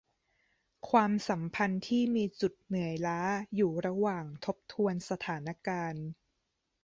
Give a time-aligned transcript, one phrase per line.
[0.89, 3.21] ความสัมพันธ์ที่มีจุดเหนื่อยล้า
[3.55, 6.05] อยู่ระหว่างทบทวนสถานการณ์